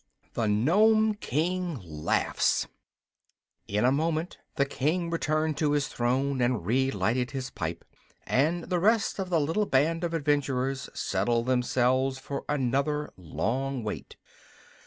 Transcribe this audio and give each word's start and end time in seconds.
The 0.33 0.47
Nome 0.47 1.13
King 1.13 1.79
Laughs 1.85 2.65
In 3.67 3.85
a 3.85 3.91
moment 3.91 4.39
the 4.55 4.65
King 4.65 5.11
returned 5.11 5.57
to 5.57 5.73
his 5.73 5.89
throne 5.89 6.41
and 6.41 6.65
relighted 6.65 7.29
his 7.29 7.51
pipe, 7.51 7.85
and 8.25 8.63
the 8.63 8.79
rest 8.79 9.19
of 9.19 9.29
the 9.29 9.39
little 9.39 9.67
band 9.67 10.03
of 10.03 10.15
adventurers 10.15 10.89
settled 10.95 11.45
themselves 11.45 12.17
for 12.17 12.45
another 12.49 13.11
long 13.15 13.83
wait. 13.83 14.15